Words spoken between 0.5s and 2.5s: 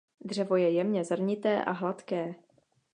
je jemně zrnité a hladké.